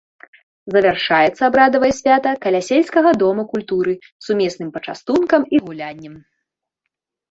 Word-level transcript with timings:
Завяршаецца 0.75 1.41
абрадавае 1.49 1.91
свята 1.99 2.33
каля 2.47 2.63
сельскага 2.69 3.09
дома 3.27 3.43
культуры 3.55 3.93
сумесным 4.29 4.69
пачастункам 4.81 5.41
і 5.57 5.67
гуляннем. 5.71 6.23